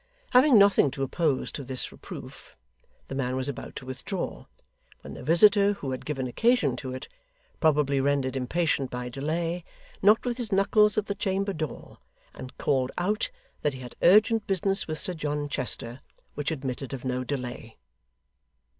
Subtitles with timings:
[0.31, 2.55] Having nothing to oppose to this reproof,
[3.07, 4.47] the man was about to withdraw,
[5.01, 7.07] when the visitor who had given occasion to it,
[7.59, 9.63] probably rendered impatient by delay,
[10.01, 11.99] knocked with his knuckles at the chamber door,
[12.33, 13.29] and called out
[13.61, 15.99] that he had urgent business with Sir John Chester,
[16.33, 17.77] which admitted of no delay.